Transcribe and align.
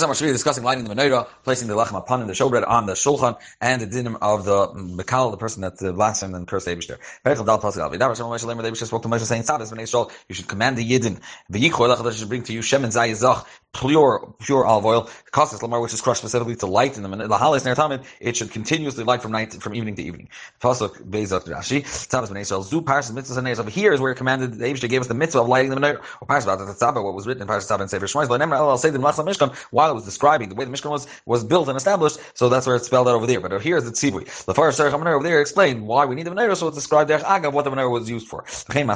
We're 0.00 0.14
discussing 0.14 0.62
lighting 0.62 0.84
the 0.84 0.94
menorah, 0.94 1.26
placing 1.42 1.66
the 1.66 1.74
lechem 1.74 1.98
upon 1.98 2.24
the 2.24 2.32
showbread 2.32 2.64
on 2.68 2.86
the 2.86 2.92
shulchan, 2.92 3.36
and 3.60 3.82
the 3.82 3.86
dinim 3.88 4.16
of 4.22 4.44
the 4.44 4.68
mekal, 4.68 5.32
the 5.32 5.36
person 5.36 5.62
that 5.62 5.82
uh, 5.82 5.90
blasphemed 5.90 6.36
and 6.36 6.46
cursed 6.46 6.68
Abishter. 6.68 6.98
Moshe 7.26 8.86
spoke 8.86 9.02
to 9.02 9.08
Moshe 9.08 9.24
saying, 9.24 10.10
you 10.28 10.34
should 10.36 10.46
command 10.46 10.78
the 10.78 10.88
yidden, 10.88 11.20
the 11.50 12.12
should 12.12 12.28
bring 12.28 12.44
to 12.44 12.52
you 12.52 12.62
shem 12.62 12.84
and 12.84 12.92
zayizach, 12.92 13.44
pure, 13.74 14.34
pure 14.38 14.64
olive 14.64 14.86
oil, 14.86 15.10
kostas 15.32 15.62
lamar, 15.62 15.80
which 15.80 15.92
is 15.92 16.00
crushed 16.00 16.20
specifically 16.20 16.54
to 16.54 16.66
light 16.66 16.96
in 16.96 17.02
the 17.02 17.08
halis 17.08 17.64
ner 17.64 17.74
tamid, 17.74 18.04
it 18.20 18.36
should 18.36 18.52
continuously 18.52 19.02
light 19.02 19.20
from 19.20 19.32
night, 19.32 19.52
from 19.54 19.74
evening 19.74 19.96
to 19.96 20.02
evening. 20.02 20.28
Pasuk 20.60 20.96
bezat 21.10 21.48
Rashi, 21.48 21.82
tzavas 21.82 22.28
b'nei 22.28 22.42
Yisrael, 22.42 22.62
zu 22.64 22.82
parshas 22.82 23.10
mitzvahs 23.10 23.36
and 23.36 23.48
over 23.48 23.68
here 23.68 23.92
is 23.92 24.00
where 24.00 24.12
it 24.12 24.16
commanded, 24.16 24.54
the 24.58 24.64
Abishter 24.64 24.88
gave 24.88 25.00
us 25.00 25.08
the 25.08 25.14
mitzvah 25.14 25.40
of 25.40 25.48
lighting 25.48 25.70
the 25.70 25.76
menorah, 25.76 26.00
or 26.20 26.28
parshas 26.28 26.44
about 26.44 26.58
the 26.58 26.66
tzava, 26.66 27.02
what 27.02 27.14
was 27.14 27.26
written 27.26 27.42
in 27.42 27.48
parshas 27.48 27.68
tzava 27.68 27.80
and 27.80 27.90
sefer 27.90 28.06
shmois, 28.06 28.28
but 28.28 28.40
I'll 28.40 28.78
say 28.78 28.90
the 28.90 28.98
mishkan, 29.00 29.52
while 29.72 29.87
was 29.94 30.04
describing 30.04 30.48
the 30.48 30.54
way 30.54 30.64
the 30.64 30.70
Mishkan 30.70 30.90
was, 30.90 31.06
was 31.26 31.44
built 31.44 31.68
and 31.68 31.76
established, 31.76 32.18
so 32.34 32.48
that's 32.48 32.66
where 32.66 32.76
it's 32.76 32.86
spelled 32.86 33.08
out 33.08 33.14
over 33.14 33.26
there. 33.26 33.40
But 33.40 33.60
here's 33.62 33.84
the 33.84 33.90
tzivui. 33.90 34.44
The 34.44 34.54
first 34.54 34.78
Serach 34.78 34.92
over 34.92 35.22
there 35.22 35.40
explained 35.40 35.86
why 35.86 36.04
we 36.06 36.14
need 36.14 36.24
the 36.24 36.30
menorah, 36.30 36.56
so 36.56 36.68
it's 36.68 36.76
described 36.76 37.10
there 37.10 37.18
agav 37.18 37.52
what 37.52 37.64
the 37.64 37.70
menorah 37.70 37.90
was 37.90 38.08
used 38.08 38.28
for. 38.28 38.44
And 38.74 38.88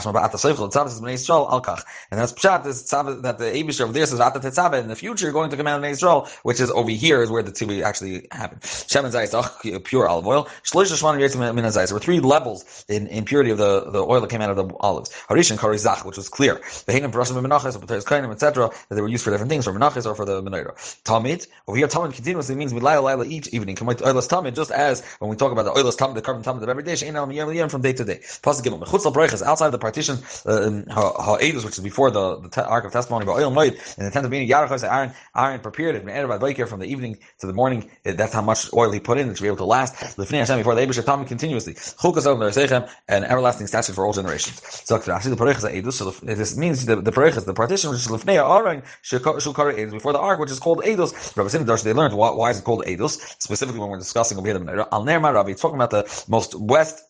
that's 2.20 2.32
pshat 2.32 2.66
is 2.66 2.88
that 2.90 3.38
the 3.38 3.44
Abish 3.44 3.80
over 3.80 3.92
there 3.92 4.06
says 4.06 4.20
at 4.20 4.34
the 4.34 4.78
in 4.78 4.88
the 4.88 4.96
future 4.96 5.32
going 5.32 5.50
to 5.50 5.56
command 5.56 5.84
an 5.84 5.90
Israel, 5.90 6.28
which 6.42 6.60
is 6.60 6.70
over 6.70 6.90
here 6.90 7.22
is 7.22 7.30
where 7.30 7.42
the 7.42 7.52
tzivui 7.52 7.82
actually 7.82 8.26
happened. 8.30 8.64
Shem 8.64 9.04
and 9.04 9.14
zayis, 9.14 9.32
oh, 9.34 9.78
pure 9.80 10.08
olive 10.08 10.26
oil. 10.26 10.48
There 10.72 11.94
were 11.94 12.00
three 12.00 12.20
levels 12.20 12.84
in, 12.88 13.06
in 13.08 13.24
purity 13.24 13.50
of 13.50 13.58
the, 13.58 13.90
the 13.90 14.04
oil 14.04 14.20
that 14.20 14.30
came 14.30 14.40
out 14.40 14.50
of 14.50 14.56
the 14.56 14.74
olives. 14.80 15.10
Harishan 15.28 15.58
karizach, 15.58 16.04
which 16.04 16.16
was 16.16 16.28
clear. 16.28 16.60
The 16.86 16.92
Hanan 16.92 17.12
Parashim 17.12 17.40
Menachas, 17.42 18.30
etc., 18.32 18.70
that 18.88 18.94
they 18.94 19.00
were 19.00 19.08
used 19.08 19.24
for 19.24 19.30
different 19.30 19.50
things, 19.50 19.64
for 19.64 19.72
Menachas 19.72 20.06
or 20.06 20.14
for 20.14 20.24
the 20.24 20.42
menorah. 20.42 20.76
Talmid, 21.04 21.46
over 21.68 21.76
here, 21.76 21.88
Tamid 21.88 22.14
continuously 22.14 22.54
means 22.54 22.72
Milayla 22.72 23.02
Laila 23.02 23.24
each 23.24 23.48
evening. 23.48 23.76
Oilas 23.76 24.28
Tamid, 24.28 24.54
just 24.54 24.70
as 24.70 25.04
when 25.18 25.30
we 25.30 25.36
talk 25.36 25.52
about 25.52 25.64
the 25.64 25.72
Oilas 25.72 25.96
Talmud, 25.96 26.16
the 26.16 26.22
korban 26.22 26.42
Tamid 26.42 26.62
of 26.62 26.68
every 26.68 26.82
day, 26.82 26.92
Shein 26.92 27.14
Al 27.14 27.68
from 27.68 27.82
day 27.82 27.92
to 27.92 28.04
day. 28.04 28.18
Pasuk 28.42 28.62
Gimel, 28.62 28.82
Mechutz 28.82 29.06
Al 29.06 29.48
outside 29.48 29.66
of 29.66 29.72
the 29.72 29.78
partition, 29.78 30.18
uh, 30.46 30.82
Ha'edus, 31.22 31.64
which 31.64 31.78
is 31.78 31.80
before 31.80 32.10
the, 32.10 32.40
the 32.40 32.66
Ark 32.66 32.84
of 32.84 32.92
Testimony, 32.92 33.24
but 33.24 33.32
Oil 33.32 33.50
Moed, 33.50 33.98
in 33.98 34.04
the 34.04 34.10
tent 34.10 34.24
of 34.24 34.30
meeting, 34.30 34.48
Yarachos, 34.48 34.88
Aaron, 34.88 35.12
Aaron 35.36 35.60
prepared 35.60 35.94
it, 35.94 36.04
Me'er 36.04 36.26
Baikir, 36.26 36.68
from 36.68 36.80
the 36.80 36.86
evening 36.86 37.18
to 37.38 37.46
the 37.46 37.52
morning, 37.52 37.90
that's 38.04 38.32
how 38.32 38.42
much 38.42 38.72
oil 38.72 38.90
he 38.90 39.00
put 39.00 39.18
in, 39.18 39.32
to 39.32 39.40
be 39.40 39.46
able 39.46 39.58
to 39.58 39.64
last. 39.64 39.94
Lefnei 40.16 40.38
Hashem, 40.38 40.58
before 40.58 40.74
the 40.74 40.82
Abish 40.82 41.04
Talmud 41.04 41.28
continuously. 41.28 41.74
Chukas 41.74 42.26
Al 42.26 42.36
Neresechem, 42.36 42.90
an 43.08 43.24
everlasting 43.24 43.66
statute 43.66 43.94
for 43.94 44.04
all 44.04 44.12
generations. 44.12 44.60
So, 44.84 44.98
the 44.98 45.04
Parechas 45.04 45.70
Edus, 45.70 45.94
so 45.94 46.10
this 46.10 46.56
means 46.56 46.86
the, 46.86 46.96
the 46.96 47.12
Parechas, 47.12 47.44
the 47.44 47.54
partition, 47.54 47.90
which 47.90 48.00
is 48.00 48.08
Lefnei 48.08 48.36
Aaron, 48.36 48.82
Shukar 49.02 49.40
Edus, 49.74 49.92
before 49.92 50.12
the 50.12 50.18
Ark, 50.18 50.38
which 50.40 50.50
is 50.50 50.58
called 50.58 50.71
Edus. 50.80 51.36
Rabbi 51.36 51.48
Sinai 51.48 51.76
they 51.76 51.92
learned 51.92 52.14
why, 52.14 52.30
why 52.30 52.50
is 52.50 52.58
it 52.58 52.64
called 52.64 52.84
Eidos? 52.86 53.18
Specifically, 53.38 53.80
when 53.80 53.90
we're 53.90 53.98
discussing 53.98 54.38
over 54.38 54.46
here 54.46 54.58
the 54.58 54.64
Menorah, 54.64 54.88
Al 54.92 55.04
Ner 55.04 55.20
Rabbi, 55.20 55.52
talking 55.52 55.76
about 55.76 55.90
the 55.90 56.24
most 56.28 56.54
west 56.58 57.02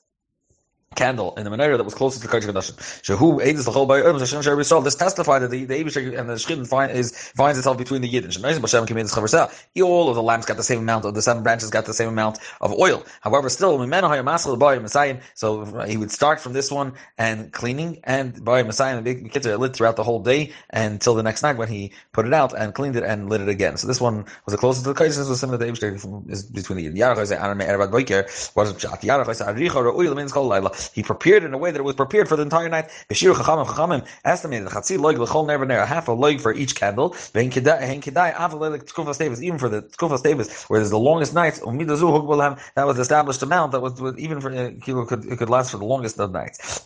candle 0.94 1.34
in 1.36 1.44
the 1.44 1.50
menorah 1.50 1.76
that 1.76 1.84
was 1.84 1.94
closest 1.94 2.22
to 2.22 2.28
the 2.28 2.34
Kodesh 2.34 2.44
Kodashim. 2.44 2.76
Shehu 3.02 3.40
Eidus 3.40 3.66
L'chol 3.66 3.86
Ba'yom 3.86 4.18
Hashem 4.18 4.42
Shei 4.42 4.50
Yisrael. 4.50 4.84
This 4.84 4.94
testified 4.94 5.42
that 5.42 5.50
the, 5.50 5.64
the 5.64 5.74
Eibush 5.74 5.96
and 6.18 6.28
the 6.28 6.34
Shechit 6.34 6.66
find, 6.68 6.92
is, 6.92 7.12
finds 7.36 7.58
itself 7.58 7.78
between 7.78 8.02
the 8.02 8.10
Yidden. 8.10 8.26
Shemaisim 8.26 8.60
B'Shem 8.60 8.86
Kimin 8.86 9.10
Chaversah. 9.12 9.82
All 9.82 10.08
of 10.08 10.14
the 10.14 10.22
lamps 10.22 10.46
got 10.46 10.56
the 10.56 10.62
same 10.62 10.78
amount 10.80 11.04
of 11.04 11.14
the 11.14 11.22
seven 11.22 11.42
branches 11.42 11.70
got 11.70 11.86
the 11.86 11.94
same 11.94 12.08
amount 12.08 12.38
of 12.60 12.72
oil. 12.72 13.04
However, 13.20 13.48
still. 13.48 13.72
So 15.34 15.64
he 15.86 15.96
would 15.96 16.10
start 16.10 16.40
from 16.40 16.52
this 16.52 16.70
one 16.70 16.92
and 17.18 17.52
cleaning 17.52 18.00
and 18.04 18.34
Ba'yom 18.34 18.66
Messiah 18.66 18.96
and 18.96 19.06
the 19.06 19.14
big 19.14 19.46
are 19.46 19.56
lit 19.56 19.74
throughout 19.74 19.96
the 19.96 20.04
whole 20.04 20.20
day 20.20 20.52
until 20.70 21.14
the 21.14 21.22
next 21.22 21.42
night 21.42 21.56
when 21.56 21.68
he 21.68 21.92
put 22.12 22.26
it 22.26 22.34
out 22.34 22.52
and 22.58 22.74
cleaned 22.74 22.96
it 22.96 23.02
and 23.02 23.28
lit 23.28 23.40
it 23.40 23.48
again. 23.48 23.76
So 23.76 23.86
this 23.86 24.00
one 24.00 24.24
was 24.44 24.52
the 24.52 24.58
closest 24.58 24.84
to 24.84 24.92
the 24.92 24.98
Kodesh. 24.98 25.16
This 25.16 25.28
was 25.28 25.40
similar 25.40 25.58
to 25.58 25.64
the 25.64 25.72
Eibush 25.72 26.30
is 26.30 26.44
between 26.44 26.78
the 26.78 26.86
Yidden. 26.86 26.96
Yarach 26.98 27.16
Ha'zeh 27.16 27.40
Aram 27.40 27.58
Eravad 27.58 27.90
Boiker. 27.90 28.52
What 28.54 28.66
is 28.66 28.72
it? 28.72 28.78
Yarach 28.78 29.26
Ha'zeh 29.26 29.46
Aricha 29.46 29.92
Ra'uyel 29.92 30.16
means 30.16 30.32
Kol 30.32 30.46
Laila. 30.46 30.70
He 30.92 31.02
prepared 31.02 31.44
in 31.44 31.54
a 31.54 31.58
way 31.58 31.70
that 31.70 31.78
it 31.78 31.84
was 31.84 31.94
prepared 31.94 32.28
for 32.28 32.36
the 32.36 32.42
entire 32.42 32.68
night. 32.68 32.88
Beshir 33.08 33.34
Chachamim 33.34 33.66
Chachamim 33.66 34.06
estimated 34.24 34.68
chatzi 34.68 34.98
loig 34.98 35.18
l'chol 35.18 35.46
never 35.46 35.64
near 35.66 35.84
half 35.86 36.08
a 36.08 36.12
loig 36.12 36.40
for 36.40 36.52
each 36.52 36.74
candle. 36.74 37.10
Vein 37.32 37.50
kedai 37.50 38.34
tkufas 38.34 39.18
davis 39.18 39.42
even 39.42 39.58
for 39.58 39.68
the 39.68 39.82
tkufas 39.82 40.22
davis 40.22 40.64
where 40.64 40.80
there's 40.80 40.90
the 40.90 40.98
longest 40.98 41.34
nights. 41.34 41.60
Umidazu 41.60 42.10
hukbulham 42.10 42.58
that 42.74 42.86
was 42.86 42.98
established 42.98 43.42
amount 43.42 43.72
that 43.72 43.80
was 43.80 44.00
even 44.18 44.40
for 44.40 44.50
uh, 44.50 44.70
could 44.82 45.24
it 45.24 45.38
could 45.38 45.50
last 45.50 45.70
for 45.70 45.78
the 45.78 45.84
longest 45.84 46.18
of 46.18 46.30
nights 46.30 46.82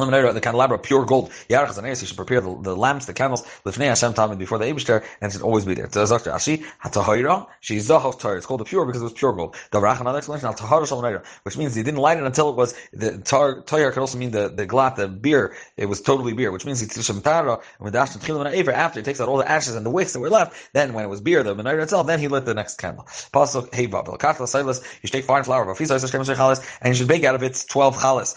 the 0.00 0.06
menorah, 0.06 0.34
the 0.34 0.40
candelabra, 0.40 0.78
pure 0.78 1.04
gold. 1.04 1.30
Yarachas 1.48 1.78
and 1.78 1.86
you 1.86 1.94
should 1.94 2.16
prepare 2.16 2.40
the, 2.40 2.58
the, 2.62 2.76
lamps, 2.76 3.06
the 3.06 3.12
candles, 3.12 3.42
lifnei 3.64 3.86
Hashem 3.86 4.14
Talmud 4.14 4.38
before 4.38 4.58
the 4.58 4.64
Eibushter, 4.64 5.04
and 5.20 5.30
it 5.30 5.32
should 5.32 5.42
always 5.42 5.64
be 5.64 5.74
there. 5.74 5.86
Ashi, 5.86 6.64
hatahira, 6.82 7.46
she's 7.60 7.88
zahov. 7.88 8.36
It's 8.36 8.46
called 8.46 8.60
the 8.60 8.64
pure 8.64 8.86
because 8.86 9.02
it 9.02 9.04
was 9.04 9.12
pure 9.12 9.32
gold. 9.32 9.56
The 9.70 9.80
Rach, 9.80 10.00
another 10.00 10.18
explanation, 10.18 10.46
al 10.48 10.54
tahara 10.54 10.86
shal 10.86 11.02
menorah, 11.02 11.24
which 11.42 11.56
means 11.56 11.74
he 11.74 11.82
didn't 11.82 12.00
light 12.00 12.18
it 12.18 12.24
until 12.24 12.50
it 12.50 12.56
was, 12.56 12.74
the 12.92 13.18
tar, 13.18 13.62
could 13.62 13.98
also 13.98 14.18
mean 14.18 14.30
the, 14.30 14.48
the 14.48 14.66
glat, 14.66 14.96
the 14.96 15.08
beer, 15.08 15.54
it 15.76 15.86
was 15.86 16.00
totally 16.00 16.32
beer, 16.32 16.50
which 16.50 16.64
means 16.64 16.80
he 16.80 16.86
tishem 16.86 17.22
tara, 17.22 17.54
and 17.54 17.62
with 17.80 17.92
dash 17.92 18.14
and 18.14 18.68
after 18.70 19.00
he 19.00 19.04
takes 19.04 19.20
out 19.20 19.28
all 19.28 19.38
the 19.38 19.50
ashes 19.50 19.74
and 19.74 19.84
the 19.84 19.90
wicks 19.90 20.12
that 20.12 20.20
were 20.20 20.30
left, 20.30 20.56
then 20.72 20.92
when 20.94 21.04
it 21.04 21.08
was 21.08 21.20
beer, 21.20 21.42
the 21.42 21.54
menorah 21.54 21.82
itself, 21.82 22.06
then 22.06 22.18
he 22.18 22.28
lit 22.28 22.44
the 22.44 22.54
next 22.54 22.78
candle. 22.78 23.04
Pasuk, 23.32 23.74
hey 23.74 23.86
katla 23.88 24.48
silas, 24.48 24.80
you 25.02 25.08
should 25.08 25.12
take 25.12 25.24
fine 25.24 25.44
flour, 25.44 25.68
and 25.68 26.88
you 26.88 26.94
should 26.94 27.08
bake 27.08 27.24
out 27.24 27.34
of 27.34 27.42
it 27.42 27.64
12 27.68 27.96
chalas. 27.96 28.36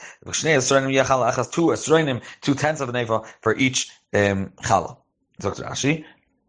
Two 1.48 1.68
esronim 1.68 2.22
two 2.42 2.56
tenths 2.56 2.82
of 2.82 2.90
an 2.90 2.96
eva 2.96 3.22
for 3.42 3.56
each 3.56 3.92
um, 4.14 4.52
challah. 4.64 4.98
Dr. 5.40 5.64
Rashi. 5.64 6.06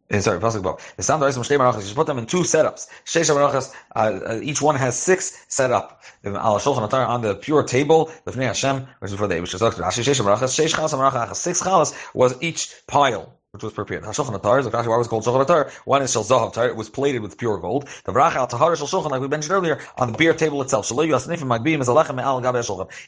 Uh, 0.09 0.21
sorry, 0.21 0.39
pasuk 0.39 0.63
bo. 0.63 0.79
The 0.97 1.03
sound 1.03 1.23
of 1.23 1.35
shtei 1.35 1.59
marachas. 1.59 1.89
You 1.89 1.95
put 1.95 2.07
them 2.07 2.19
in 2.19 2.27
two 2.27 2.43
setups. 2.43 2.87
Sheish 3.05 3.29
marachas. 3.35 3.73
Uh, 3.97 4.21
uh, 4.25 4.41
each 4.43 4.63
one 4.63 4.77
has 4.77 4.97
six 4.97 5.45
set 5.49 5.73
up. 5.73 6.03
Al 6.25 6.59
shulchan 6.59 6.89
atar 6.89 7.09
on 7.09 7.23
the 7.23 7.35
pure 7.35 7.65
table. 7.65 8.13
Lefnei 8.25 8.47
Hashem, 8.47 8.87
which 9.01 9.11
is 9.11 9.19
for 9.19 9.27
the 9.27 9.35
Eibush. 9.35 9.59
Dr. 9.59 9.83
Rashi. 9.83 10.05
Sheish 10.05 10.21
marachas. 10.21 10.55
Sheish 10.55 10.75
chalas 10.75 10.93
marachas. 10.93 11.37
Six 11.37 11.61
chalas 11.61 11.93
was 12.15 12.41
each 12.41 12.73
pile 12.87 13.36
which 13.57 13.63
was 13.63 13.73
prepared. 13.73 14.05
Hashulchan 14.05 14.39
Atar, 14.39 14.87
why 14.87 14.97
was 14.99 15.09
called 15.09 15.25
Shulchan? 15.25 15.71
One 15.87 16.03
is 16.03 16.15
Zahav 16.15 16.53
Tar, 16.53 16.69
it 16.69 16.77
was 16.77 16.91
plated 16.91 17.23
with 17.23 17.39
pure 17.39 17.57
gold. 17.57 17.89
The 18.05 18.13
Vracha 18.13 18.35
Al 18.35 18.47
Tahar 18.47 18.73
Shulchan, 18.77 19.11
like 19.11 19.23
we 19.23 19.29
mentioned 19.29 19.53
earlier, 19.53 19.81
on 19.97 20.13
the 20.13 20.19
beer 20.19 20.35
table 20.35 20.61
itself. 20.61 20.85
Is. 20.87 20.93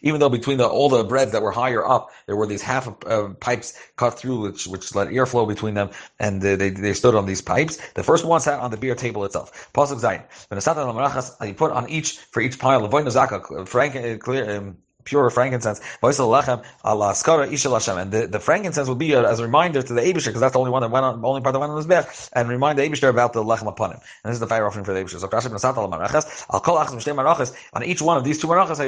Even 0.02 0.20
though 0.20 0.28
between 0.30 0.56
the, 0.56 0.66
all 0.66 0.88
the 0.88 1.04
breads 1.04 1.32
that 1.32 1.42
were 1.42 1.50
higher 1.50 1.86
up, 1.86 2.10
there 2.24 2.34
were 2.34 2.46
these 2.46 2.62
half 2.62 2.88
uh, 3.04 3.28
pipes 3.40 3.78
cut 3.96 4.18
through, 4.18 4.40
which, 4.40 4.66
which 4.66 4.94
let 4.94 5.08
airflow 5.08 5.46
between 5.46 5.74
them, 5.74 5.90
and 6.18 6.42
uh, 6.42 6.56
they, 6.56 6.70
they 6.70 6.94
stood 6.94 7.14
on 7.14 7.26
these 7.26 7.42
pipes. 7.42 7.76
The 7.92 8.02
first 8.02 8.24
one 8.24 8.40
sat 8.40 8.58
on 8.60 8.70
the 8.70 8.78
beer 8.78 8.94
table 8.94 9.26
itself. 9.26 9.70
Pasuk 9.74 10.00
Zayin. 10.00 10.24
You 11.46 11.54
put 11.54 11.72
on 11.72 11.90
each, 11.90 12.18
for 12.18 12.40
each 12.40 12.58
pile, 12.58 12.82
of 12.84 12.90
Zaka, 12.90 13.68
frank, 13.68 13.96
uh, 13.96 14.16
clear, 14.16 14.56
um, 14.56 14.78
pure 15.08 15.30
frankincense. 15.30 15.80
And 16.02 16.12
the, 18.12 18.28
the 18.30 18.40
frankincense 18.40 18.88
will 18.88 18.94
be 18.94 19.14
as 19.14 19.40
a 19.40 19.42
reminder 19.42 19.82
to 19.82 19.92
the 19.94 20.02
Abishter, 20.02 20.26
because 20.26 20.40
that's 20.40 20.52
the 20.52 20.58
only 20.58 20.70
one 20.70 20.82
that 20.82 20.90
went 20.90 21.04
on, 21.04 21.24
only 21.24 21.40
part 21.40 21.52
that 21.54 21.60
went 21.60 21.72
on 21.72 21.78
his 21.78 21.86
back, 21.86 22.14
and 22.34 22.48
remind 22.48 22.78
the 22.78 22.82
Abishter 22.82 23.08
about 23.08 23.32
the 23.32 23.42
lechem 23.42 23.66
upon 23.66 23.92
him. 23.92 24.00
And 24.22 24.30
this 24.30 24.36
is 24.36 24.40
the 24.40 24.46
fire 24.46 24.66
offering 24.66 24.84
for 24.84 24.92
the 24.92 25.00
Abishter. 25.00 25.18
So 25.18 25.28
I'll 26.50 26.60
call 26.60 26.78
on 26.78 27.84
each 27.84 28.02
one 28.02 28.16
of 28.16 28.24
these 28.24 28.38
two 28.40 28.46
marachas, 28.48 28.78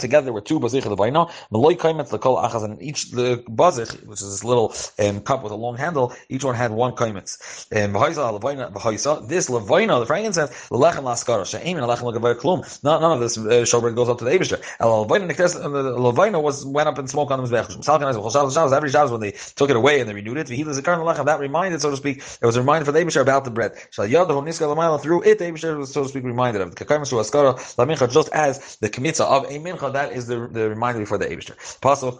together 0.00 0.32
with 0.32 0.44
two 0.44 0.60
bazich 0.60 0.82
vaino, 0.82 1.30
meloy 1.52 1.76
kaimet 1.76 2.08
the 2.08 2.18
kol 2.18 2.36
achas, 2.36 2.62
and 2.64 2.80
each 2.82 3.10
the 3.10 3.42
bazich, 3.48 3.92
which 4.06 4.20
is 4.22 4.30
this 4.30 4.44
little 4.44 4.72
um, 4.98 5.20
cup 5.20 5.42
with 5.42 5.52
a 5.52 5.56
long 5.56 5.76
handle, 5.76 6.12
each 6.28 6.44
one 6.44 6.54
had 6.54 6.70
one 6.70 6.92
kaimet. 6.92 7.36
Um, 7.76 7.92
this 9.28 9.48
levaino, 9.50 10.00
the 10.00 10.06
frankincense, 10.06 10.50
the 10.68 10.76
lechem 10.76 11.04
laskara, 11.04 11.44
she'ein 11.46 11.76
and 11.78 11.86
lechem 11.86 12.10
klum. 12.36 12.64
None 12.84 13.02
of 13.02 13.20
this 13.20 13.36
uh, 13.38 13.64
goes 13.90 14.08
up 14.08 14.18
to 14.18 14.24
the 14.24 14.30
Abishter 15.40 15.54
the 15.54 15.82
Levina 15.98 16.42
was 16.42 16.64
went 16.66 16.88
up 16.88 16.98
in 16.98 17.08
smoke 17.08 17.30
on 17.30 17.42
the 17.42 17.48
Mizbech. 17.48 18.72
Every 18.72 18.90
Shabbos 18.90 19.10
when 19.10 19.20
they 19.20 19.32
took 19.56 19.70
it 19.70 19.76
away 19.76 20.00
and 20.00 20.08
they 20.08 20.14
renewed 20.14 20.36
it, 20.38 20.48
that 20.48 21.38
reminded, 21.40 21.80
so 21.80 21.90
to 21.90 21.96
speak, 21.96 22.18
it 22.18 22.46
was 22.46 22.56
a 22.56 22.60
reminder 22.60 22.84
for 22.84 22.92
the 22.92 23.00
Abishar 23.00 23.22
about 23.22 23.44
the 23.44 23.50
bread. 23.50 23.74
Through 23.74 25.22
it, 25.22 25.38
the 25.38 25.44
Abishar 25.44 25.78
was, 25.78 25.92
so 25.92 26.02
to 26.02 26.08
speak, 26.08 26.24
reminded 26.24 26.60
of 26.62 26.74
the 26.74 26.84
just 28.10 28.28
as 28.32 28.76
the 28.76 28.88
Kmitza 28.88 29.24
of 29.24 29.44
a 29.44 29.58
Mincha, 29.58 29.92
that 29.92 30.12
is 30.12 30.26
the, 30.26 30.48
the 30.48 30.68
reminder 30.68 31.04
for 31.06 31.18
the 31.18 31.26
Abishar. 31.26 31.56
Uh, 31.82 32.12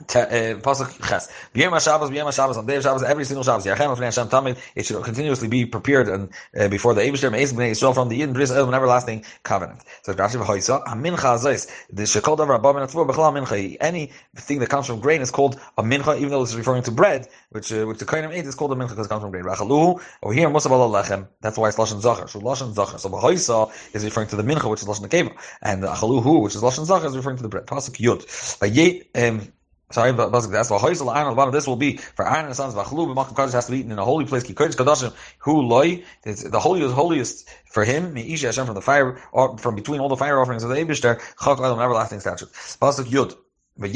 Pasuk 0.00 1.06
Ches. 1.06 1.30
B'yem 1.54 1.78
Shabbos, 1.78 2.08
B'yem 2.08 2.32
Shabbos, 2.32 2.56
on 2.56 2.64
day 2.64 2.76
of 2.76 2.82
Shabbos, 2.82 3.02
every 3.02 3.26
single 3.26 3.44
Shabbos. 3.44 3.66
Yachem 3.66 3.94
Lefnei 3.94 4.04
Hashem 4.04 4.28
Tamid. 4.28 4.58
It 4.74 4.86
should 4.86 5.02
continuously 5.04 5.48
be 5.48 5.66
prepared 5.66 6.08
and 6.08 6.30
uh, 6.58 6.68
before 6.68 6.94
the 6.94 7.02
Eibushter 7.02 7.30
Meis 7.30 7.52
Bnei 7.52 7.72
Yisrael 7.72 7.92
from 7.92 8.08
the 8.08 8.18
Yidden 8.18 8.32
Bris 8.32 8.50
El, 8.50 8.66
an 8.66 8.72
everlasting 8.74 9.22
covenant. 9.42 9.82
So 10.02 10.14
Rashi 10.14 10.42
v'Hoysa 10.42 10.82
Amincha 10.86 11.36
Azais. 11.36 11.70
The 11.92 12.04
Shekol 12.04 12.38
Davar 12.38 12.54
Abba 12.54 12.72
Min 12.72 12.84
Atzvur 12.84 13.06
B'Chla. 13.06 13.76
Anything 13.80 14.58
that 14.60 14.70
comes 14.70 14.86
from 14.86 14.98
grain 15.00 15.20
is 15.20 15.30
called 15.30 15.60
a 15.76 15.82
Mincha, 15.82 16.16
even 16.16 16.30
though 16.30 16.42
it's 16.42 16.54
referring 16.54 16.82
to 16.84 16.90
bread, 16.90 17.28
which 17.50 17.70
uh, 17.70 17.84
which 17.84 17.98
the 17.98 18.06
Kohenim 18.06 18.32
ate 18.32 18.46
is 18.46 18.54
called 18.54 18.72
a 18.72 18.74
Mincha 18.74 18.90
because 18.90 19.04
it 19.04 19.10
comes 19.10 19.20
from 19.20 19.30
grain. 19.30 19.44
Rachaluhu 19.44 20.02
over 20.22 20.32
here 20.32 20.48
Musab 20.48 20.70
Al 20.70 20.90
Lechem. 20.90 21.28
That's 21.42 21.58
why 21.58 21.68
it's 21.68 21.76
Lashon 21.76 22.00
Zachar. 22.00 22.28
So 22.28 22.40
Lashon 22.40 22.72
Zachar. 22.74 22.96
So 22.98 23.10
v'Hoysa 23.10 23.70
is 23.94 24.04
referring 24.06 24.28
to 24.28 24.36
the 24.36 24.42
Mincha, 24.42 24.70
which 24.70 24.80
is 24.80 24.88
Lashon 24.88 25.06
Nekeva, 25.06 25.36
and 25.60 25.82
Achaluhu, 25.82 26.42
which 26.42 26.54
is 26.54 26.62
Lashon 26.62 26.86
Zachar, 26.86 27.08
is 27.08 27.14
referring 27.14 27.36
to 27.36 27.42
the 27.42 27.50
bread. 27.50 27.66
Pasuk 27.66 28.00
Yud. 28.00 28.24
Vayet 28.58 29.06
um 29.14 29.52
Sorry, 29.92 30.12
but 30.12 30.30
that's 30.30 30.70
what 30.70 30.80
Hoysel 30.82 31.14
Iron. 31.14 31.28
The 31.28 31.34
bottom 31.34 31.48
of 31.50 31.54
this 31.54 31.66
will 31.66 31.76
be 31.76 31.98
for 31.98 32.26
Aaron 32.26 32.46
and 32.46 32.50
the 32.50 32.54
sons 32.54 32.74
of 32.74 32.84
Achlu. 32.84 33.14
B'Makam 33.14 33.34
Kodesh 33.34 33.52
has 33.52 33.66
to 33.66 33.72
be 33.72 33.78
eaten 33.80 33.92
in 33.92 33.98
a 33.98 34.04
holy 34.04 34.24
place. 34.24 34.42
Ki 34.42 34.54
Kodesh 34.54 34.74
Kodashim. 34.74 35.14
Who 35.40 35.60
loy? 35.60 36.02
The 36.22 36.58
holiest, 36.58 36.94
holiest 36.94 37.48
for 37.66 37.84
him. 37.84 38.14
Me'ishi 38.14 38.46
Hashem 38.46 38.66
from 38.66 38.74
the 38.74 38.80
fire, 38.82 39.18
from 39.58 39.74
between 39.74 40.00
all 40.00 40.08
the 40.08 40.16
fire 40.16 40.40
offerings 40.40 40.64
of 40.64 40.70
the 40.70 40.76
Eibushter. 40.76 41.20
Chok 41.42 41.60
Adam 41.60 41.78
everlasting 41.78 42.20
statute. 42.20 42.50
Pasuk 42.52 43.04
Yud. 43.04 43.36
The 43.78 43.88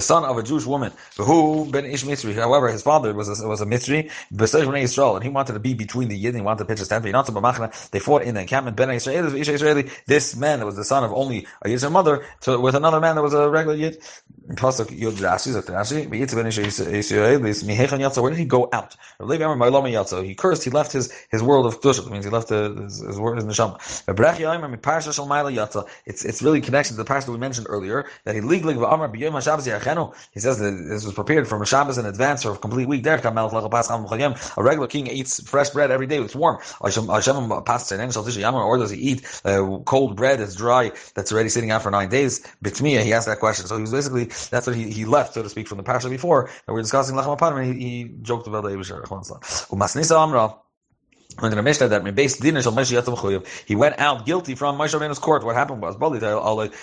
son 0.00 0.24
of 0.24 0.36
a 0.36 0.42
Jewish 0.42 0.66
woman, 0.66 0.92
who 1.16 1.70
ben 1.70 1.84
Ish 1.84 2.02
Mitzri. 2.04 2.34
However, 2.34 2.68
his 2.68 2.82
father 2.82 3.14
was 3.14 3.40
a, 3.40 3.46
was 3.46 3.60
a 3.60 3.66
Mitzri, 3.66 4.10
B'Seich 4.34 4.64
Bnei 4.64 4.82
Yisrael, 4.82 5.14
and 5.14 5.22
he 5.22 5.30
wanted 5.30 5.52
to 5.52 5.60
be 5.60 5.74
between 5.74 6.08
the 6.08 6.16
Yid, 6.16 6.34
and 6.34 6.38
he 6.38 6.42
wanted 6.42 6.58
to 6.58 6.64
pitch 6.64 6.80
his 6.80 6.88
tent. 6.88 7.04
They 7.04 7.12
fought 8.00 8.22
in 8.22 8.34
the 8.34 8.40
encampment. 8.40 8.76
Ben 8.76 8.88
Yisraelis, 8.88 9.38
Isha. 9.38 9.84
This 10.06 10.34
man 10.34 10.58
that 10.58 10.66
was 10.66 10.74
the 10.74 10.84
son 10.84 11.04
of 11.04 11.12
only 11.12 11.46
a 11.62 11.68
Yisrael 11.68 11.92
mother, 11.92 12.24
to, 12.40 12.58
with 12.58 12.74
another 12.74 12.98
man 12.98 13.14
that 13.14 13.22
was 13.22 13.32
a 13.32 13.48
regular 13.48 13.76
Yid. 13.76 14.02
Where 14.48 14.56
did 18.30 18.38
he 18.38 18.44
go 18.44 18.68
out? 18.72 18.96
He 20.24 20.34
cursed. 20.34 20.64
He 20.64 20.70
left 20.70 20.92
his 20.92 21.12
his 21.30 21.42
world 21.42 21.66
of 21.66 21.80
Kedusha. 21.80 22.06
It 22.06 22.12
means 22.12 22.24
he 22.24 22.30
left 22.30 22.48
his 22.50 23.00
his 23.00 23.16
his 23.16 23.18
neshama. 23.18 23.78
It's 26.06 26.24
it's 26.24 26.42
really 26.42 26.55
connection 26.60 26.96
to 26.96 27.02
the 27.02 27.08
parsha 27.08 27.28
we 27.28 27.38
mentioned 27.38 27.66
earlier 27.70 28.06
that 28.24 28.34
he 28.34 28.40
legally 28.40 28.74
he 28.74 30.40
says 30.40 30.58
that 30.58 30.86
this 30.88 31.04
was 31.04 31.14
prepared 31.14 31.48
for 31.48 31.64
Shabbos 31.64 31.98
in 31.98 32.06
advance 32.06 32.44
or 32.44 32.54
a 32.54 32.58
complete 32.58 32.88
week. 32.88 33.02
There, 33.02 33.16
a 33.16 34.40
regular 34.58 34.86
king 34.86 35.06
eats 35.06 35.48
fresh 35.48 35.70
bread 35.70 35.90
every 35.90 36.06
day. 36.06 36.18
It's 36.18 36.34
warm. 36.34 36.58
Or 36.80 36.90
does 36.90 38.90
he 38.90 38.98
eat 38.98 39.40
uh, 39.44 39.78
cold 39.84 40.16
bread 40.16 40.40
that's 40.40 40.54
dry 40.54 40.92
that's 41.14 41.32
already 41.32 41.48
sitting 41.48 41.70
out 41.70 41.82
for 41.82 41.90
nine 41.90 42.08
days? 42.08 42.40
Bitmiya, 42.62 43.02
he 43.02 43.12
asked 43.12 43.26
that 43.26 43.40
question. 43.40 43.66
So 43.66 43.76
he 43.76 43.82
was 43.82 43.92
basically 43.92 44.24
that's 44.50 44.66
what 44.66 44.76
he, 44.76 44.90
he 44.90 45.04
left, 45.04 45.34
so 45.34 45.42
to 45.42 45.48
speak, 45.48 45.68
from 45.68 45.78
the 45.78 45.84
parsha 45.84 46.10
before. 46.10 46.50
And 46.66 46.74
we 46.74 46.80
are 46.80 46.82
discussing 46.82 47.16
and 47.16 47.80
he, 47.80 47.88
he 47.88 48.04
joked 48.22 48.46
about 48.46 48.64
the 48.64 48.70
Eivisher. 48.70 50.65
He 53.66 53.76
went 53.76 53.98
out 53.98 54.24
guilty 54.24 54.54
from 54.54 54.78
Moshe 54.78 54.98
Rabbeinu's 54.98 55.18
court. 55.18 55.44
What 55.44 55.54
happened 55.54 55.82
was 55.82 55.96
Bali 55.96 56.18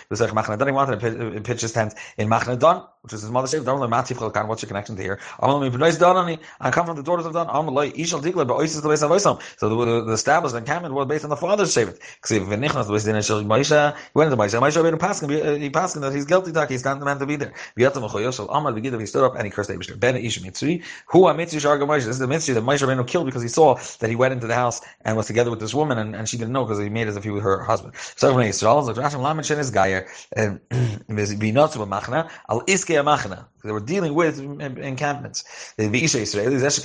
was 0.09 0.21
like 0.21 0.31
Machnadan. 0.31 0.65
He 0.67 0.71
wanted 0.71 0.99
to 0.99 1.41
pitch 1.41 1.57
uh, 1.57 1.61
his 1.61 1.71
tent 1.71 1.95
in 2.17 2.29
Machnadan, 2.29 2.87
which 3.03 3.11
is 3.11 3.21
his 3.21 3.29
mother's 3.29 3.51
shave. 3.51 3.67
What's 3.67 4.61
your 4.61 4.67
connection 4.67 4.95
to 4.95 5.01
here? 5.01 5.19
I 5.41 6.71
come 6.71 6.85
from 6.85 6.95
the 6.95 7.03
daughters 7.03 7.25
of 7.25 7.33
Dan. 7.33 7.47
So 9.57 9.69
the, 9.69 10.03
the, 10.05 10.13
established 10.13 10.55
encampment 10.55 10.93
was 10.93 11.05
based 11.07 11.25
on 11.25 11.29
the 11.29 11.35
father's 11.35 11.75
shavit. 11.75 11.99
He 12.29 12.39
went 12.39 12.63
into 12.63 12.79
Moshe. 12.81 14.59
Moshe 14.61 14.77
Rabbeinu 14.81 14.97
Paskin. 14.97 15.59
He 15.59 15.69
Paskin 15.69 15.99
that 15.99 16.13
he's 16.13 16.23
guilty. 16.23 16.51
that 16.51 16.69
He's 16.69 16.85
not 16.85 17.01
meant 17.01 17.19
to 17.19 17.25
be 17.25 17.35
there. 17.35 17.53
He 17.75 19.05
stood 19.05 19.25
up 19.25 19.35
and 19.35 19.43
he 19.45 19.51
cursed 19.51 19.69
Abishter. 19.69 19.99
Ben 19.99 20.15
Ish 20.15 20.39
Mitzri. 20.39 20.81
Who 21.07 21.25
are 21.25 21.33
Mitzri 21.33 21.59
Sharga 21.59 21.85
Moshe? 21.85 22.05
This 22.05 22.07
is 22.07 22.19
the 22.19 22.27
Mitzri 22.27 22.53
that 22.53 22.63
Moshe 22.63 22.87
Rabbeinu 22.87 23.05
killed 23.05 23.25
because 23.25 23.41
he 23.41 23.49
saw 23.49 23.75
that 23.99 24.09
he 24.09 24.15
went 24.15 24.33
into 24.33 24.47
the 24.47 24.55
house 24.55 24.79
and 25.01 25.17
was 25.17 25.27
together 25.27 25.49
with 25.49 25.59
this 25.59 25.73
woman, 25.73 25.97
and, 25.97 26.15
and 26.15 26.29
she 26.29 26.37
didn't 26.37 26.53
know 26.53 26.63
because 26.63 26.79
he 26.79 26.87
made 26.87 27.09
as 27.09 27.17
if 27.17 27.25
he 27.25 27.31
was 27.31 27.43
her 27.43 27.63
husband. 27.63 27.95
So 28.15 28.33
when 28.33 28.47
Yisrael, 28.49 28.85
like 28.87 28.95
Rashi 28.95 29.21
Lamed 29.21 29.45
Shen 29.45 29.59
is 29.59 29.71
Gayer, 29.71 30.07
and 30.37 30.61
Binotzu 31.09 31.85
Machna, 31.85 32.29
Al 32.49 32.61
Iske 32.61 32.92
Machna. 33.01 33.47
They 33.63 33.71
were 33.71 33.79
dealing 33.79 34.13
with 34.13 34.39
encampments. 34.39 35.73
The 35.77 35.85
Isha 35.85 36.17
Israelis, 36.17 36.83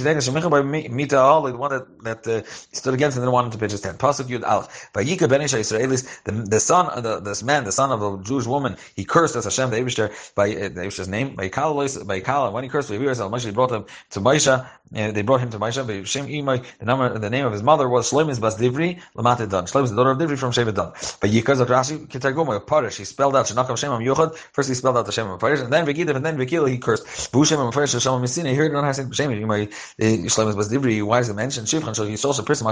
the 1.10 1.56
one 1.58 1.70
that, 1.70 2.04
that 2.04 2.26
uh, 2.26 2.42
stood 2.72 2.94
against 2.94 3.16
and 3.16 3.22
didn't 3.22 3.32
want 3.32 3.46
him 3.46 3.50
to 3.52 3.58
pitch 3.58 3.72
his 3.72 3.80
tent. 3.80 3.98
Pasuk 3.98 4.26
Yud 4.26 4.46
Aleph. 4.46 4.90
By 4.92 5.04
Yika 5.04 5.28
Ben 5.28 5.42
Isha 5.42 5.56
Israelis, 5.56 6.22
the, 6.24 6.32
the 6.32 6.60
son 6.60 6.86
of 6.86 7.02
the, 7.02 7.20
this 7.20 7.42
man, 7.42 7.64
the 7.64 7.72
son 7.72 7.90
of 7.90 8.02
a 8.02 8.22
Jewish 8.22 8.46
woman, 8.46 8.76
he 8.94 9.04
cursed 9.04 9.34
as 9.36 9.44
Hashem, 9.44 9.70
the 9.70 9.76
Abishter, 9.76 10.34
by 10.34 10.50
uh, 10.50 10.68
the 10.68 10.82
Abishter's 10.82 11.08
name, 11.08 11.34
by 11.34 11.48
Kala, 11.48 11.88
by 12.04 12.20
Kala. 12.20 12.50
When 12.52 12.62
he 12.62 12.70
cursed, 12.70 12.90
Moshe 12.90 13.52
brought 13.54 13.72
him 13.72 13.84
to 14.10 14.20
Maisha, 14.20 14.68
uh, 14.96 15.10
they 15.12 15.22
brought 15.22 15.40
him 15.40 15.50
to 15.50 15.58
Maisha, 15.58 15.86
by 15.86 16.04
Shem 16.04 16.26
Imai, 16.26 16.64
the, 16.78 16.84
number, 16.84 17.18
the 17.18 17.30
name 17.30 17.46
of 17.46 17.52
his 17.52 17.62
mother 17.62 17.88
was 17.88 18.10
Shlomis 18.10 18.40
Bas 18.40 18.56
Divri, 18.56 19.00
Lamat 19.16 19.50
Dan. 19.50 19.64
Shlomis, 19.64 19.90
the 19.90 19.96
daughter 19.96 20.12
of 20.12 20.18
Divri 20.18 20.38
from 20.38 20.52
Shevet 20.52 20.74
Dan. 20.74 20.92
By 21.20 21.28
Yika 21.28 21.56
Zot 21.56 21.66
Rashi, 21.66 22.06
Kitarguma, 22.06 22.64
Parish, 22.64 22.98
he 22.98 23.04
spelled 23.04 23.36
out 23.36 23.46
Shanakam 23.46 23.76
Shemam 23.76 24.04
Yuchad, 24.04 24.36
first 24.36 24.68
he 24.68 24.74
spelled 24.74 24.96
out 24.96 25.06
the 25.06 25.12
Shem 25.12 25.28
of 25.28 25.40
Parish, 25.40 25.60
and 25.60 25.72
then 25.72 25.84
Vegidav, 25.86 26.16
and 26.16 26.24
then 26.24 26.38
Vekila, 26.38 26.67
he 26.70 26.78
cursed. 26.78 27.06
Vushem 27.32 27.58
and 27.58 28.02
Shalom 28.02 28.20
Messina, 28.20 28.50
here 28.50 28.68
don't 28.68 28.84
have 28.84 28.94
Shem, 28.96 29.10
Shlomis 29.10 30.56
Bas 30.56 30.68
Divri, 30.68 31.02
why 31.02 31.20
is 31.20 31.28
it 31.28 31.34
mentioned? 31.34 31.66
Shivchan, 31.66 31.94
so 31.94 32.06
he's 32.06 32.24
also 32.24 32.42
person 32.42 32.66